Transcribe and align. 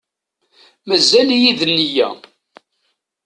Mazal-iyi 0.87 1.51
d 1.59 1.61
nneyya. 1.71 2.09